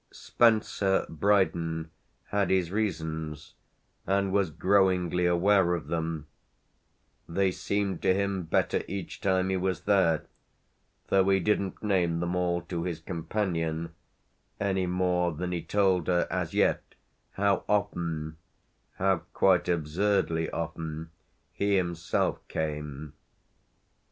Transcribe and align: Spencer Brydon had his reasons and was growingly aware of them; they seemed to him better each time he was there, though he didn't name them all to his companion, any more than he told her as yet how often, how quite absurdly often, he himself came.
Spencer 0.09 1.05
Brydon 1.09 1.91
had 2.29 2.49
his 2.49 2.71
reasons 2.71 3.53
and 4.07 4.31
was 4.33 4.49
growingly 4.49 5.27
aware 5.27 5.75
of 5.75 5.89
them; 5.89 6.25
they 7.29 7.51
seemed 7.51 8.01
to 8.01 8.11
him 8.11 8.41
better 8.45 8.81
each 8.87 9.21
time 9.21 9.49
he 9.49 9.57
was 9.57 9.81
there, 9.81 10.25
though 11.09 11.29
he 11.29 11.39
didn't 11.39 11.83
name 11.83 12.19
them 12.19 12.35
all 12.35 12.63
to 12.63 12.81
his 12.81 12.99
companion, 12.99 13.93
any 14.59 14.87
more 14.87 15.33
than 15.33 15.51
he 15.51 15.61
told 15.61 16.07
her 16.07 16.25
as 16.31 16.51
yet 16.55 16.81
how 17.33 17.63
often, 17.69 18.37
how 18.93 19.17
quite 19.35 19.69
absurdly 19.69 20.49
often, 20.49 21.11
he 21.53 21.75
himself 21.75 22.39
came. 22.47 23.13